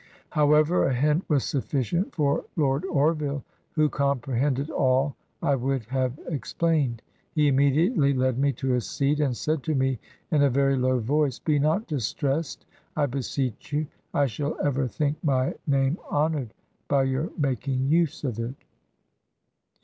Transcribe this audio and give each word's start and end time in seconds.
However, 0.31 0.85
a 0.87 0.95
hint 0.95 1.29
was 1.29 1.43
sufficient 1.43 2.15
for 2.15 2.45
Lord 2.55 2.85
Orville, 2.85 3.43
who 3.73 3.87
comprehended 3.87 4.71
all 4.71 5.15
I 5.43 5.53
would 5.53 5.85
have 5.89 6.19
ex 6.27 6.53
plained. 6.53 7.03
He 7.35 7.47
immediately 7.47 8.11
led 8.11 8.39
me 8.39 8.51
to 8.53 8.73
a 8.73 8.81
seat, 8.81 9.19
and 9.19 9.37
said 9.37 9.61
to 9.61 9.75
me 9.75 9.99
in 10.31 10.41
a 10.41 10.49
very 10.49 10.75
low 10.75 10.97
voice, 10.97 11.37
'Be 11.37 11.59
not 11.59 11.85
distressed, 11.85 12.65
I 12.95 13.05
beseech 13.05 13.71
you; 13.73 13.85
I 14.11 14.25
shall 14.25 14.59
ever 14.65 14.87
think 14.87 15.23
my 15.23 15.53
name 15.67 15.99
honored 16.09 16.55
by 16.87 17.03
your 17.03 17.29
mak 17.37 17.67
ing 17.67 17.85
use 17.85 18.23
of 18.23 18.39
it.' 18.39 18.55